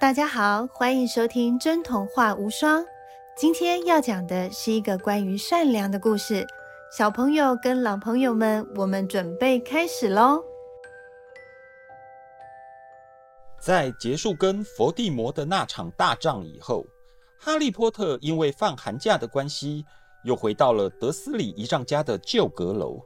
[0.00, 2.86] 大家好，欢迎收听真童话无双。
[3.36, 6.46] 今天要讲的是一个关于善良的故事。
[6.96, 10.40] 小朋友跟老朋友们，我们准备开始喽。
[13.60, 16.86] 在结束跟伏地魔的那场大仗以后，
[17.36, 19.84] 哈利波特因为放寒假的关系，
[20.22, 23.02] 又回到了德斯里姨丈家的旧阁楼。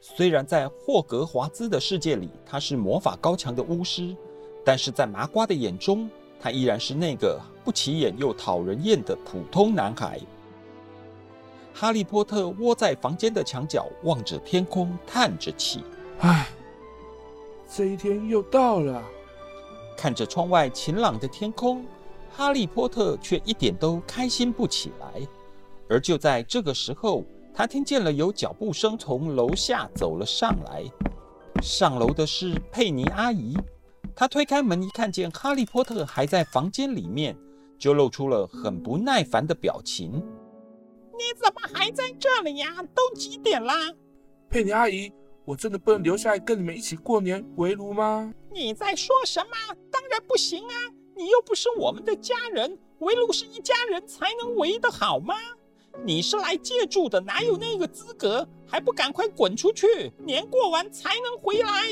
[0.00, 4.16] 虽然在霍格华兹的世界里，他是魔法高强的巫师，
[4.64, 6.08] 但是在麻瓜的眼中，
[6.46, 10.20] 他依然是那个不起眼又讨人厌的普通男孩。
[11.74, 15.82] 哈利波特窝在房间的墙角，望着天空，叹着气
[16.22, 16.46] ：“唉，
[17.68, 19.02] 这一天又到了。”
[19.98, 21.84] 看着窗外晴朗的天空，
[22.30, 25.26] 哈利波特却一点都开心不起来。
[25.88, 30.84] 而就在这个时候，他听见了有脚步声从楼下走了上来。
[31.60, 33.56] 上楼的是佩妮阿姨。
[34.18, 37.36] 他推开门，一看见哈利波特还在房间里面，
[37.78, 40.10] 就露出了很不耐烦的表情。
[41.12, 42.82] 你怎么还在这里呀？
[42.94, 43.92] 都几点啦？
[44.48, 45.12] 佩妮阿姨，
[45.44, 48.32] 我真的不能留下来跟你们一起过年围炉吗？
[48.50, 49.76] 你在说什么？
[49.90, 50.74] 当然不行啊！
[51.14, 55.34] 你又不是我们的家人，围炉是一家人才能围的好吗？
[56.02, 58.48] 你是来借住的，哪有那个资格？
[58.66, 60.10] 还不赶快滚出去！
[60.24, 61.82] 年过完才能回来。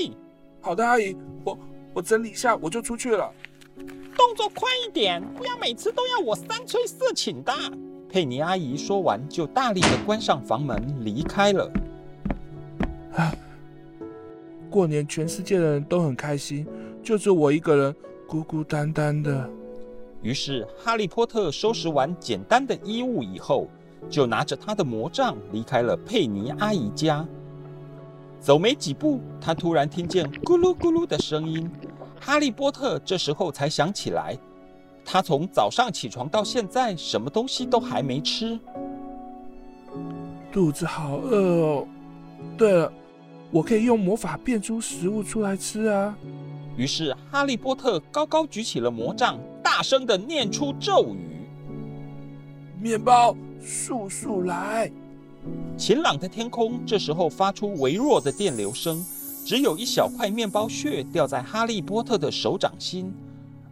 [0.63, 1.59] 好的，阿姨，我。
[1.95, 3.31] 我整理一下，我就出去了。
[4.17, 7.53] 动作快一点，不要每次都要我三催四请的。
[8.09, 11.71] 佩妮阿姨说完，就大力的关上房门，离开了。
[13.15, 13.37] 唉，
[14.69, 16.67] 过年全世界的人都很开心，
[17.03, 19.49] 就只有我一个人孤孤单单的。
[20.23, 23.69] 于是，哈利波特收拾完简单的衣物以后，
[24.09, 27.27] 就拿着他的魔杖离开了佩妮阿姨家。
[28.45, 31.67] 走没几步，他突然听见咕噜咕噜的声音。
[32.21, 34.37] 哈利波特这时候才想起来，
[35.03, 38.61] 他从早上起床到现在，什么东西都还没吃，
[40.53, 41.89] 肚子好饿哦。
[42.59, 42.93] 对了，
[43.51, 46.15] 我可以用魔法变出食物出来吃啊。
[46.77, 51.49] 于是，哈利波特高高举起了魔杖，大声的念出咒语
[52.79, 54.93] ：“面包，速速来！”
[55.77, 59.05] 晴朗的天空这时候发出微弱的电流声，
[59.45, 63.13] 只有一小块面包屑掉在哈利波特的手掌心，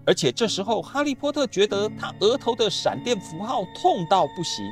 [0.05, 4.65] 而且这时候哈利波特觉得他额头的闪电符号痛到不行。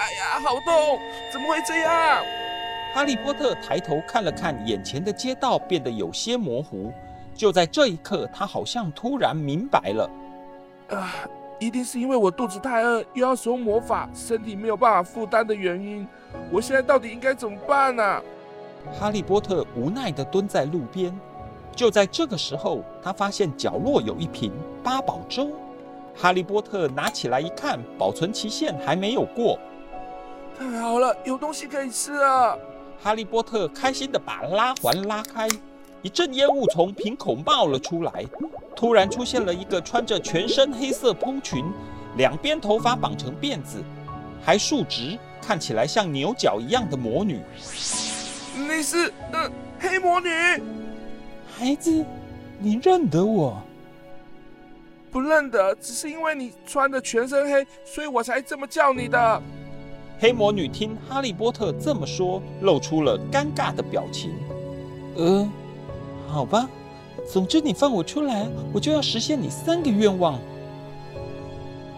[0.00, 1.00] 哎呀，好痛！
[1.32, 2.24] 怎么会这样？
[2.94, 6.92] 哈利波特抬头看了看眼前的街道，变得有些模糊。
[7.34, 10.10] 就在这一刻，他好像突然明白了。
[10.90, 11.12] 啊！
[11.58, 16.06] 一定是因为我肚子太饿，又要使用魔法，身体没有办法负担的原因。
[16.52, 18.22] 我现在到底应该怎么办呢？
[18.98, 21.18] 哈利波特无奈地蹲在路边。
[21.74, 24.52] 就在这个时候，他发现角落有一瓶
[24.82, 25.50] 八宝粥。
[26.16, 29.58] 哈利波特拿起来一看，保存期限还没有过。
[30.58, 32.56] 太好了，有东西可以吃啊！
[33.00, 35.48] 哈利波特开心地把拉环拉开，
[36.02, 38.24] 一阵烟雾从瓶口冒了出来。
[38.78, 41.64] 突然出现了一个穿着全身黑色蓬裙，
[42.16, 43.82] 两边头发绑成辫子，
[44.40, 47.40] 还竖直，看起来像牛角一样的魔女。
[48.54, 49.50] 你是呃
[49.80, 50.28] 黑魔女，
[51.50, 52.04] 孩子，
[52.60, 53.60] 你认得我？
[55.10, 59.42] 不认得，只是因为你穿的全身黑，所以我才这么叫你的。
[60.20, 64.32] 黑魔女听哈利波特这么说，露出了尴尬的表情。
[65.16, 65.50] 呃，
[66.28, 66.70] 好吧。
[67.30, 70.40] 总之，你放我出来，我就要实现你三个愿望。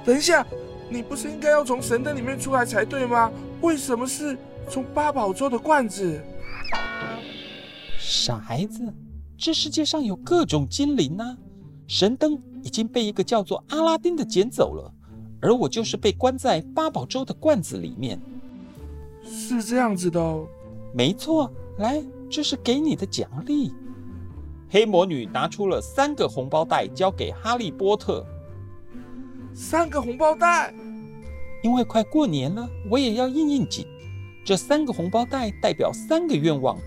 [0.04, 0.44] 等一下，
[0.88, 3.30] 你不是应该要从神灯里面出来才对吗？
[3.60, 4.36] 为什么是
[4.68, 6.20] 从八宝粥的罐子？
[7.98, 8.92] 傻孩子，
[9.38, 11.38] 这世界上有各种精灵呢。
[11.86, 14.92] 神灯已经被一个叫做阿拉丁的捡走了，
[15.40, 18.20] 而我就是被关在八宝粥的罐子里面。
[19.24, 20.46] 是这样子的哦。
[20.92, 23.72] 没错，来，这是给你的奖励。
[24.72, 28.24] 黑魔女拿出了三个红包袋，交给哈利波特。
[29.52, 30.72] 三个红包袋，
[31.64, 33.84] 因为快过年了，我也要应应景。
[34.44, 36.78] 这三个红包袋代表三个愿望，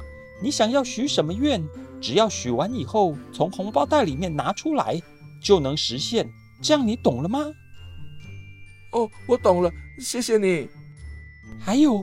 [0.41, 1.61] 你想要许什么愿，
[1.99, 5.01] 只要许完以后，从红包袋里面拿出来，
[5.41, 6.29] 就能实现。
[6.61, 7.51] 这样你懂了吗？
[8.93, 9.69] 哦，我懂了，
[9.99, 10.69] 谢谢你。
[11.59, 12.01] 还有，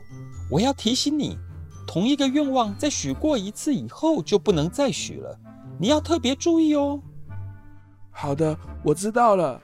[0.50, 1.38] 我要提醒你，
[1.86, 5.38] 同一个愿望在许过一次以后，就不能再许了。
[5.80, 7.00] 你要特别注意哦。
[8.10, 8.54] 好的，
[8.84, 9.58] 我知道了。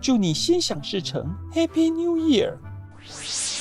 [0.00, 1.22] 祝你心想事成
[1.52, 2.56] ，Happy New Year！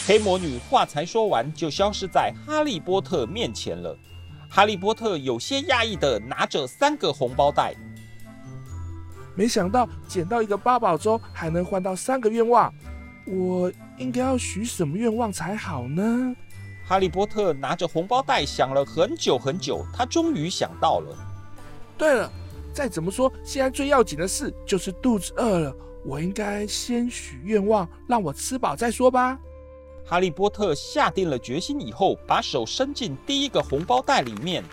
[0.08, 3.94] 黑魔女话才说完，就消失在哈利波特面前了。
[4.50, 7.76] 哈利波特有些讶异的拿着三个红包袋。
[9.36, 12.74] 没想到捡到一个八宝粥还能换到三个愿望，
[13.28, 16.34] 我应该要许什么愿望才好呢？
[16.86, 21.14] 哈利波特拿着红包袋想了很久很久，他终于想到了。
[22.00, 22.32] 对了，
[22.74, 25.76] 再怎么说，现在最要紧的事就是肚子饿了，
[26.06, 29.38] 我应该先许愿望，让我吃饱再说吧。
[30.06, 34.64] 哈利波特下定了决心以后，把手伸进第一个红包袋里面。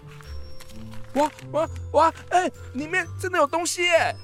[1.15, 2.15] 哇哇哇！
[2.29, 4.15] 哎，里面真的有东西耶！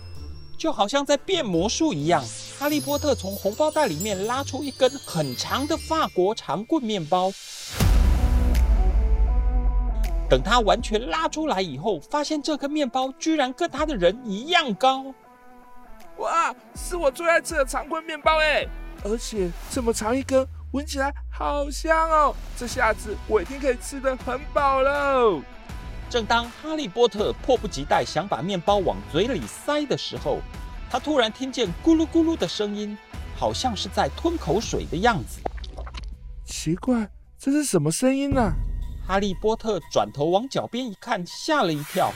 [0.56, 2.24] 就好像在变魔术一样。
[2.58, 7.32] 哈利波特从红包袋里面拉出一根很长的法国长棍面包。
[10.32, 15.14] 等他完全拉出来以后，发现这根面包居然跟他的人一样高。
[16.16, 18.66] 哇，是我最爱吃的长棍面包哎！
[19.04, 22.34] 而且这么长一根，闻起来好香哦！
[22.56, 25.42] 这下子我一定可以吃得很饱喽。
[26.08, 30.38] 正当哈利波特迫不及待想把面包往嘴里塞的时候，
[30.90, 32.96] 他突然听见咕噜咕噜的声音，
[33.36, 35.42] 好像是在吞口水的样子。
[36.46, 38.50] 奇怪，这是什么声音呢？
[39.06, 42.12] 哈利波特转头往脚边一看，吓了一跳。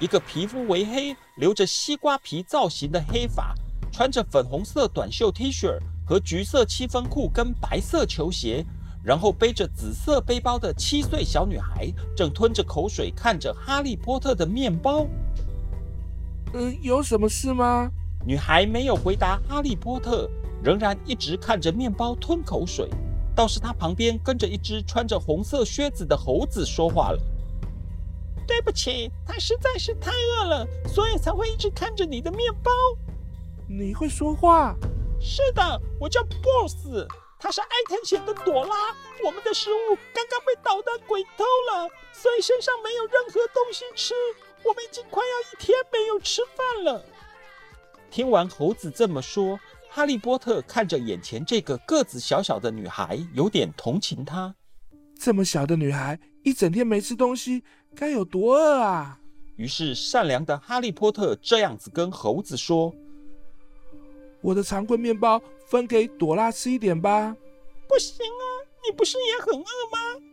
[0.00, 3.54] 一个皮肤为黑、留着西瓜皮造型的黑发、
[3.92, 8.64] 穿着粉红色短袖 T 恤和橘色七分裤跟白色球鞋，
[9.04, 15.06] 然后背着紫色背包的七岁小女孩，正吞着口水看着哈利波特的面包。
[16.54, 17.90] 嗯，有什么事吗？
[18.26, 20.28] 女孩没有回答哈利波特，
[20.64, 22.88] 仍然一直看着面包吞口水。
[23.34, 27.18] 倒是他旁边跟着一只穿着红色靴子的猴子说话了
[28.46, 32.70] ：“对不起，他实在是太饿了，所以才会一直看着你的面包。”
[33.68, 34.76] 你会说话？
[35.18, 37.06] 是的，我叫 Boss，
[37.38, 38.74] 他是爱探险的朵拉。
[39.24, 44.14] 我们的食物刚刚被捣蛋鬼偷了，所以身上没有任何东西吃。
[44.64, 47.04] 我们已经快要一天没有吃饭了。
[48.10, 49.58] 听完猴子这么说。
[49.94, 54.54] 哈利波特看着眼前这个个子小小的女孩，有点同情她。
[55.14, 57.62] 这么小的女孩，一整天没吃东西，
[57.94, 59.20] 该有多饿啊！
[59.56, 62.94] 于是，善良的哈利波特这样子跟猴子说
[64.40, 67.36] ：“我的长棍面包分给朵拉吃一点吧。
[67.86, 68.44] ”“不行啊，
[68.88, 69.62] 你不是也很饿
[69.92, 70.24] 吗？”“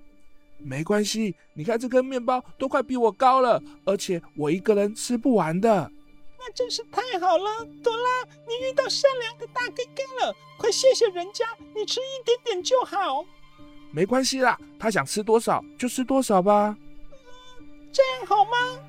[0.57, 5.91] 没关系，你看这根面包都快比我高了，而且我一个人吃不完的。”
[6.39, 11.45] 那真是太好了，朵拉，你遇到善良的大哥哥了，快谢谢人家，
[11.75, 13.25] 你吃一点点就好。
[13.91, 16.77] 没关系啦，他想吃多少就吃多少吧。
[17.91, 18.79] 这样好吗？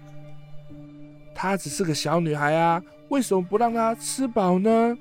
[1.35, 4.97] 她只是个小女孩啊，为什么不让她吃饱呢？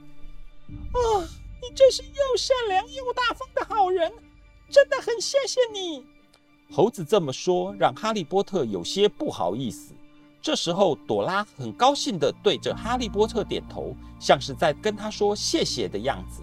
[0.93, 1.27] 哦，
[1.61, 4.11] 你真是又善良又大方的好人，
[4.69, 6.05] 真的很谢谢你。
[6.71, 9.93] 猴子这么说，让哈利波特有些不好意思。
[10.41, 16.41] 这时候，朵拉很高兴地对着哈利波特点头，像是在跟他说谢谢的样子。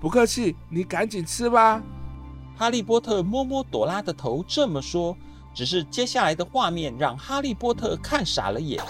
[0.00, 1.82] 不客气，你赶紧吃吧。
[2.56, 5.16] 哈利波特摸摸朵拉的头，这么说。
[5.54, 8.82] 只是接下来的画面让哈利波特看傻了眼。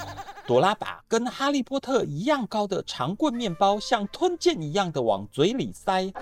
[0.47, 6.13] 朵拉把跟哈利波特一样高的长棍面包像吞剑一样的往嘴里塞，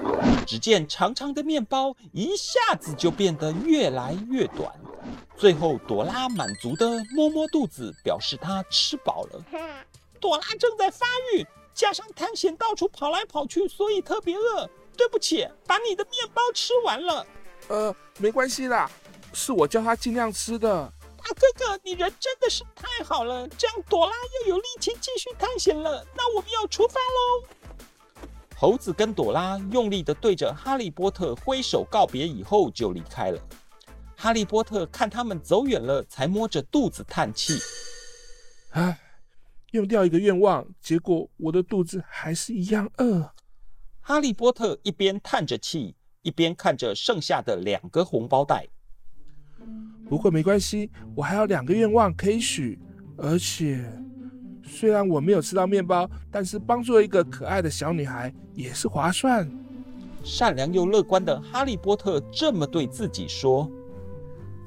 [0.46, 4.72] 只见长长的面包一下子就变得越来越短。
[5.40, 9.42] 最后，朵拉满足的摸摸肚子，表示她吃饱了。
[10.20, 14.68] 朵拉正在发育，加上探险到处跑来跑去，所以特别饿。
[14.99, 17.26] 对不起，把你的面包吃完了。
[17.68, 18.90] 呃，没关系啦，
[19.32, 20.92] 是我叫他尽量吃的。
[21.16, 26.04] 大哥哥，你人真的是太好了，这样朵拉又有力气继续探险了。
[26.14, 28.18] 那我们要出发喽。
[28.59, 33.40] 猴子跟朵拉用力的对着哈利波特挥手告别，以后就离开了。
[34.22, 37.54] 哈利波特看他们走远了，才摸着肚子叹气
[38.72, 39.00] ：“唉，
[39.70, 43.32] 用掉一个愿望，结果我的肚子还是一样饿。”
[44.02, 48.68] 哈利波特一边叹着气，一边看着剩下的两个红包袋。
[50.06, 52.78] 不过没关系，我还有两个愿望可以许，
[53.16, 53.90] 而且
[54.62, 59.50] 虽然我没有吃到面包，但是帮助了一个可爱的小女孩也是划算。
[60.22, 63.66] 善良又乐观的哈利波特这么对自己说。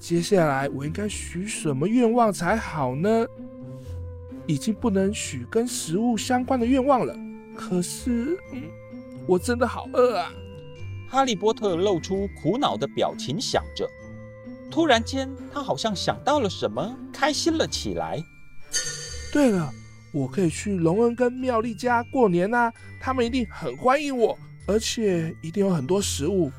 [0.03, 3.25] 接下来我应该许什么愿望才好呢？
[4.45, 7.15] 已经不能许跟食物相关的愿望了。
[7.55, 8.63] 可是，嗯，
[9.25, 10.29] 我真的好饿啊！
[11.07, 13.87] 哈利波特露出苦恼的表情，想着。
[14.69, 18.21] 突然间，他好像想到了什么，开心了起来。
[19.31, 19.71] 对了，
[20.11, 22.73] 我可以去隆恩跟妙丽家过年啊！
[22.99, 26.51] 他们一定很欢迎我，而且一定有很多食物。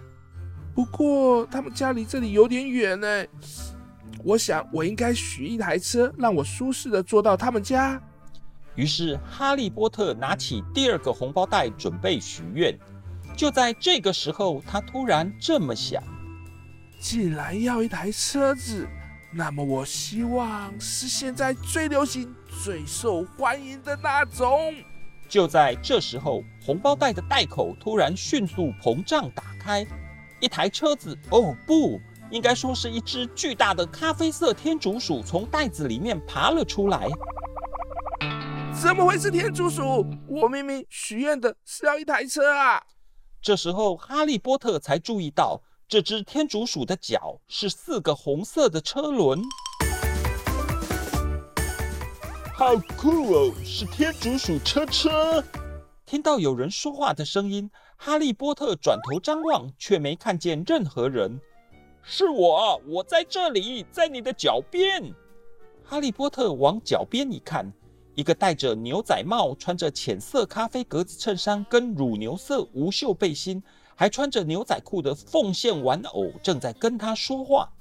[0.75, 3.25] 不过他们家离这里有点远呢，
[4.25, 8.01] 我想我应该许一台车，让我舒适的坐到他们家。
[8.75, 12.77] 于是哈利波特拿起第二个红包袋准备许愿。
[13.37, 16.03] 就在这个时候，他突然这么想：
[16.99, 18.89] 既然要一台车子，
[19.33, 24.75] 那么我希望是现在最流行、最受欢迎的那种。
[25.29, 29.85] 就在这时候，红包袋的袋口突然迅速膨胀打开，
[30.41, 32.01] 一台车子——哦不，
[32.31, 37.09] 应该说是一只巨大的咖啡色天竺鼠从袋子里面爬了出来。
[38.73, 40.05] 怎么会是，天竺鼠？
[40.29, 42.83] 我明明许愿的是要一台车啊！
[43.41, 49.41] 这时候，哈利波特才注意到，这只天竺鼠的脚是四个红色的车轮。
[52.57, 53.55] 好酷哦！
[53.65, 55.43] 是天竺鼠车车。
[56.05, 57.71] 听到有人说话的声音，
[58.07, 61.41] 哈利波特转头张望，却没看见任何人。
[62.03, 65.11] 是我，我在这里，在你的脚边。
[65.83, 67.73] 哈利波特往脚边一看。
[68.15, 73.63] 一个戴着牛仔帽、穿着浅色咖啡格子衬衫跟乳牛色无袖背心，
[73.95, 77.73] 还穿着牛仔裤的奉献玩偶正在跟他说话。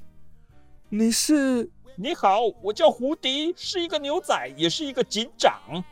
[0.87, 1.69] 你是？
[1.97, 5.83] 你好，我叫胡迪，是一个牛仔，也是一个警长。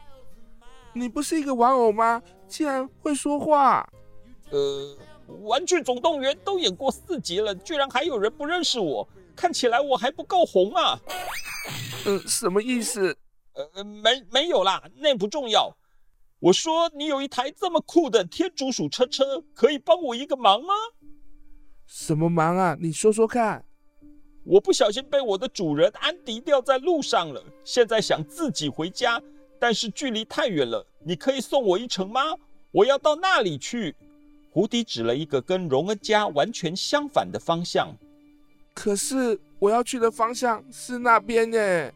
[0.93, 2.23] 你不是一个玩偶吗？
[2.47, 3.87] 竟然会说话？
[4.51, 4.97] 呃，
[5.43, 9.07] 玩具总动员都演过四集了，居然还有人不认识我？
[9.35, 10.99] 看起来我还不够红啊？
[12.05, 13.17] 呃，什么意思？
[13.53, 15.75] 呃，没没有啦，那不重要。
[16.39, 20.73] 我说你有一台这么酷的天竺鼠车车，可以帮我一个忙吗？
[21.85, 22.77] 什么忙啊？
[22.79, 23.63] 你说说看。
[24.43, 29.21] 我不小心被我的主人安迪掉在路上了，现在想自己回家，
[29.59, 30.85] 但是距离太远了。
[31.05, 32.21] 你可以送我一程吗？
[32.71, 33.95] 我要到那里去。
[34.51, 37.95] 胡迪指了一个跟荣恩家完全相反的方向。
[38.73, 41.93] 可是我要去的方向是那边耶。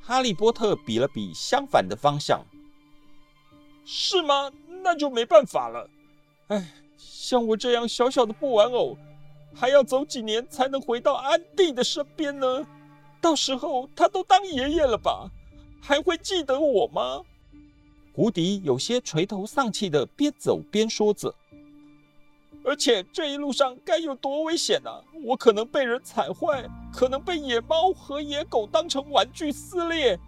[0.00, 2.44] 哈利波特比了比相反的方向，
[3.84, 4.50] 是吗？
[4.82, 5.88] 那就没办法了。
[6.48, 8.98] 哎，像我这样小小的布玩偶，
[9.54, 12.66] 还要走几年才能回到安迪的身边呢？
[13.20, 15.30] 到时候他都当爷爷了吧？
[15.80, 17.22] 还会记得我吗？
[18.12, 21.32] 胡迪有些垂头丧气的边走边说着。
[22.64, 25.02] 而且这一路上该有多危险啊！
[25.24, 30.18] 我可能被人踩坏，可能被野猫和野狗当成玩具撕裂。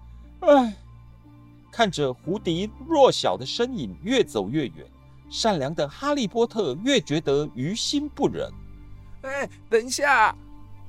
[0.40, 0.76] 唉，
[1.70, 4.86] 看着胡迪弱小的身影越走越远，
[5.30, 8.50] 善良的哈利波特越觉得于心不忍。
[9.22, 10.36] 哎，等一下！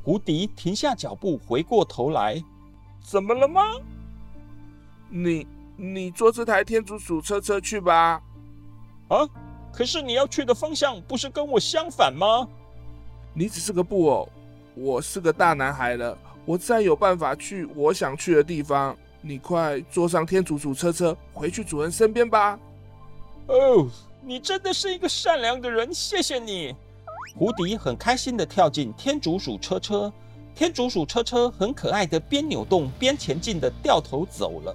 [0.04, 2.44] 胡迪停下脚步，回过头来
[3.02, 3.62] ：“怎么了吗？
[5.10, 5.48] 你，
[5.78, 8.22] 你坐这台天竺鼠车车去吧。”
[9.10, 9.28] 啊？
[9.76, 12.48] 可是你要去的方向不是跟我相反吗？
[13.34, 14.30] 你只是个布偶，
[14.74, 18.96] 我是个大男孩了，我自然有办法去我想去的地方。
[19.20, 22.58] 你快坐上天竺鼠车车，回去主人身边吧。
[23.48, 23.86] 哦，
[24.22, 26.74] 你真的是一个善良的人，谢谢你。
[27.36, 30.14] 胡迪很开心的跳进天竺鼠车车，
[30.56, 34.74] 天竺鼠车车很可爱的边扭动边前进的掉头走了。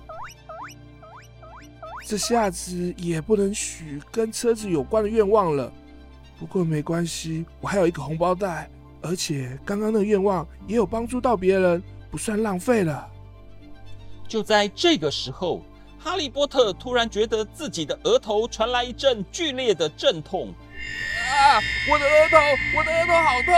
[2.10, 5.72] 这下子也不能许跟车子有关的愿望了。
[6.40, 8.68] 不过没关系，我还有一个红包袋，
[9.00, 13.08] 而且刚刚那个愿望也有帮助到别人，不算浪费了。
[14.26, 15.64] 就在这个时候，
[16.00, 20.48] 哈利波特突然觉得自己的额头传来一阵剧烈的阵痛。
[20.48, 21.62] 啊！
[21.88, 22.36] 我的额头，
[22.76, 23.54] 我的额头好痛！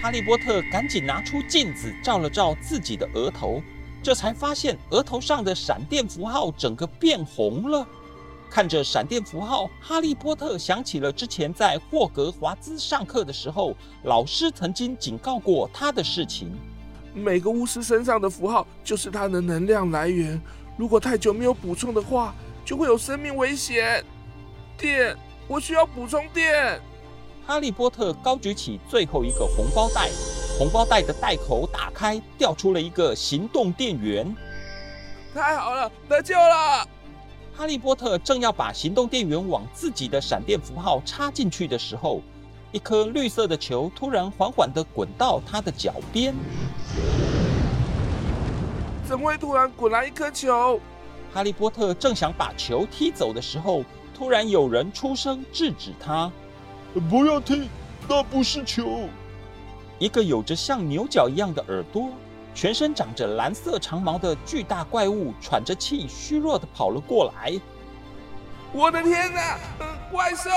[0.00, 3.62] 哈利波特赶紧拿出镜子照了照自己的额头。
[4.02, 7.86] 这才发现额头上的闪电符号整个变红了。
[8.50, 16.52] 看着闪电符号，哈利波特想起了之前在霍格华兹上课的时候，老师曾经警告过他的事情。
[17.14, 20.38] 每个巫师身上的符号就是他的能量来源，
[20.76, 24.04] 如果太久没有补充的话，就会有生命危险。
[24.76, 25.16] 电，
[25.48, 26.80] 我需要补充电。
[27.46, 30.10] 哈利波特高举起最后一个红包袋。
[30.62, 34.32] 红包袋的袋口打开，掉出了一个行动电源。
[35.34, 36.86] 太好了，得救了！
[37.52, 42.22] 哈利波特正要把行动电源往自己的闪电符号插进去的时候，
[42.70, 46.32] 一颗绿色的球突然缓缓地滚到他的脚边。
[49.04, 50.78] 怎么会突然滚来一颗球？
[51.34, 53.82] 哈利波特正想把球踢走的时候，
[54.16, 56.30] 突然有人出声制止他
[57.10, 57.68] ：“不要踢，
[58.08, 59.08] 那不是球。”
[60.02, 62.10] 一个有着像牛角一样的耳朵、
[62.52, 67.52] 全身长着蓝色长毛的巨大怪物，喘着气，虚弱的跑了过来。
[68.72, 69.60] 我的天哪！
[70.10, 70.50] 怪兽！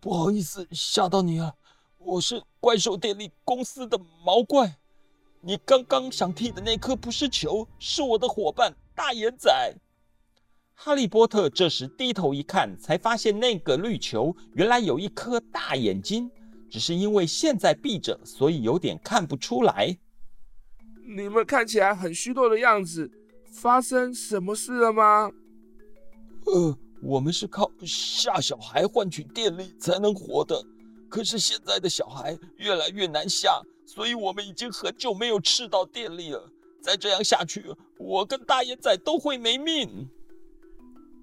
[0.00, 1.54] 不好意思，吓到你了。
[1.98, 4.78] 我是怪兽电力公司的毛怪。
[5.40, 9.72] 你刚刚想踢的那颗不是球，是我的伙伴大眼仔。
[10.74, 16.28] 哈利波特这时低头一看，才发现那个绿球原来有一颗大眼睛，
[16.76, 19.96] 只是因为现在闭着，所以有点看不出来。
[21.06, 23.10] 你们看起来很虚弱的样子，
[23.46, 25.32] 发生什么事了吗？
[26.44, 30.62] 呃，我们是靠吓小孩换取电力才能活的，
[31.08, 36.52] 可是现在的小孩越来越难吓，所以我们已经很久没有吃到电力了。
[36.82, 40.10] 再这样下去，我跟大眼仔都会没命。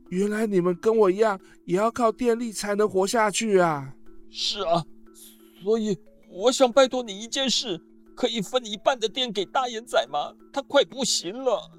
[0.09, 3.93] 原来你们跟我一样，也要靠电力才能活下去啊！
[4.31, 4.83] 是啊，
[5.63, 5.97] 所以
[6.29, 7.79] 我想拜托你一件事，
[8.17, 10.33] 可以分一半的电给大眼仔吗？
[10.51, 11.71] 他快不行了。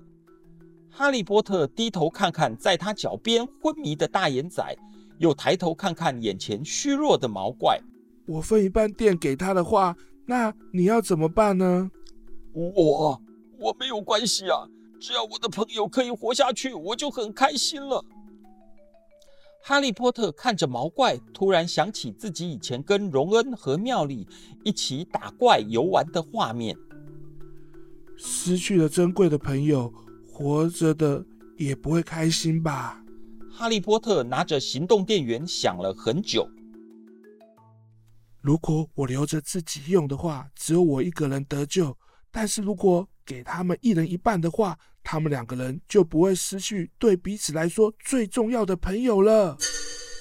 [0.90, 4.64] 哈利波特低头看看在他脚边昏迷的大眼仔，
[5.18, 7.78] 又抬头看看眼前虚弱的毛怪。
[8.26, 11.90] 我分一半电给他的话，那你要怎么办呢？
[12.54, 13.20] 我
[13.58, 14.66] 我没有关系啊，
[14.98, 18.02] 只要我的朋友可以活下去，我就很开心了。
[19.66, 24.28] 哈利波特看着毛怪，突然想起自己以前跟荣恩和妙丽
[24.62, 26.76] 一起打怪游玩的画面。
[28.14, 29.90] 失去了珍贵的朋友，
[30.30, 31.24] 活着的
[31.56, 33.02] 也不会开心吧？
[33.50, 36.46] 哈利波特拿着行动电源想了很久。
[38.42, 41.90] 如果我留着自己用的话，只有我一个人得救；
[42.30, 49.56] 但是如果给他们一人一半的话，他们两个人就不会失去对彼此来说最重要的朋友了。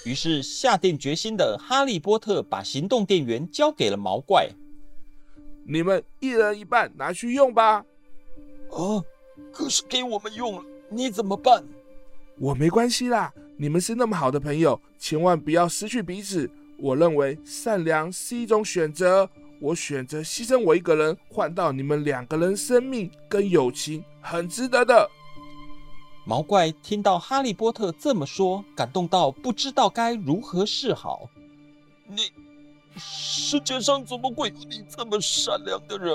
[0.06, 4.50] 于是下定决心的哈利波特把行动电源交给了毛怪。
[5.66, 7.86] 你们一人一半拿去用吧。
[8.70, 9.02] 啊，
[9.52, 11.64] 可是给我们用了，你怎么办？
[12.38, 16.50] 我没关系啦，你们是那么好的朋友，千万不要失去彼此。
[16.78, 19.30] 我认为善良是一种选择，
[19.64, 24.04] 我选择牺牲我一个人，换到你们两个人生命跟友情。
[24.20, 25.10] 很值得的。
[26.26, 31.30] 毛怪听到哈利波特这么说，感动到不知道该如何是好。
[32.06, 32.24] 你，
[32.98, 36.14] 世界上怎么会有你这么善良的人？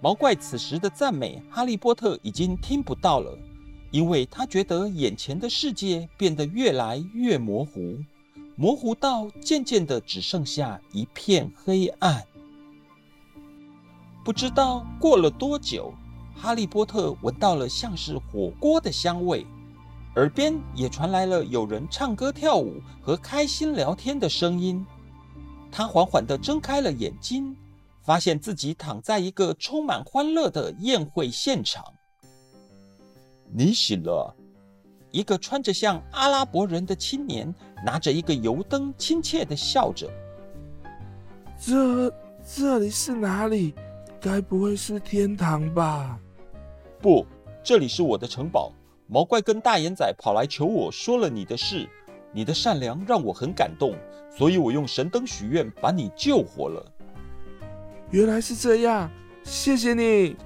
[0.00, 3.36] 毛怪此时的赞美，哈利波特已经听不到了，
[3.90, 7.98] 因为他觉得眼前的世界变得越来越模糊，
[8.54, 12.24] 模糊到渐渐的只剩下一片黑暗。
[14.24, 15.92] 不知道过了多久。
[16.34, 19.46] 哈利波特闻到了像是火锅的香味，
[20.16, 24.84] 耳边也传来了有人唱歌跳舞和开心聊天的声音。
[25.70, 27.56] 他缓缓地睁开了眼睛，
[28.02, 31.84] 发现自己躺在一个充满欢乐的宴会现场。
[33.52, 34.34] 你醒了，
[35.10, 37.54] 一个穿着像阿拉伯人的青年
[37.84, 40.10] 拿着一个油灯，亲切地笑着。
[41.60, 42.12] 这
[42.44, 43.74] 这里是哪里？
[44.22, 46.16] 该不会是天堂吧？
[47.00, 47.26] 不，
[47.60, 48.72] 这里是我的城堡。
[49.08, 51.88] 毛怪跟大眼仔跑来求我说了你的事，
[52.30, 53.96] 你的善良让我很感动，
[54.30, 56.92] 所以我用神灯许愿把你救活了。
[58.12, 59.10] 原来是这样，
[59.42, 60.36] 谢谢你。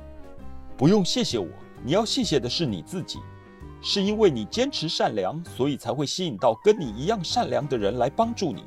[0.78, 1.46] 不用谢谢我，
[1.84, 3.18] 你要谢谢的是你自己，
[3.82, 8.64] 是因为你坚持善良，所以才会吸引到跟你一样善良的人来帮助你。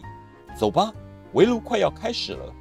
[0.55, 0.93] 走吧，
[1.33, 2.53] 围炉快要开始了。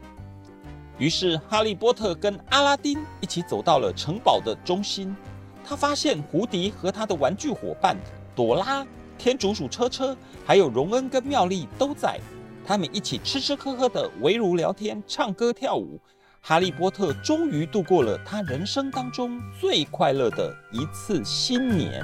[0.98, 5.14] 于是，哈利波特跟阿拉丁一起走到了城堡的中心。
[5.64, 7.96] 他发现胡迪和他的玩具伙伴
[8.34, 8.84] 朵拉、
[9.16, 12.18] 天竺鼠车车，还有荣恩跟妙丽都在。
[12.66, 16.00] 他们一起吃吃喝喝的围炉聊天、唱歌跳舞。
[16.40, 22.02] 哈利波特终于度过了他人生当中最快乐的一次新年。